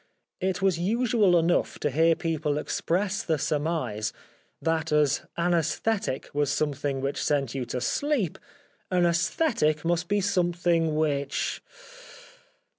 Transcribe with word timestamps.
It 0.39 0.63
was 0.63 0.79
usual 0.79 1.37
enough 1.37 1.77
to 1.77 1.91
hear 1.91 2.15
people 2.15 2.57
express 2.57 3.21
the 3.21 3.37
surmise 3.37 4.11
that 4.59 4.91
as 4.91 5.21
anees 5.37 5.79
thetic 5.79 6.33
was 6.33 6.49
something 6.51 7.01
which 7.01 7.23
sent 7.23 7.53
you 7.53 7.65
to 7.65 7.79
sleep, 7.79 8.39
an 8.89 9.05
aesthetic 9.05 9.85
must 9.85 10.07
be 10.07 10.19
something 10.19 10.95
which. 10.95 11.61